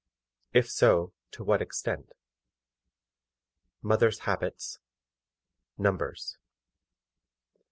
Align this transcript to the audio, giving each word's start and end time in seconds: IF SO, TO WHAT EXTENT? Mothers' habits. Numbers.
IF 0.51 0.67
SO, 0.67 1.13
TO 1.29 1.43
WHAT 1.43 1.61
EXTENT? 1.61 2.13
Mothers' 3.83 4.21
habits. 4.25 4.79
Numbers. 5.77 6.39